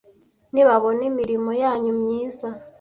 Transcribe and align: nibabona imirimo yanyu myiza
nibabona 0.53 1.01
imirimo 1.11 1.51
yanyu 1.63 1.91
myiza 1.99 2.47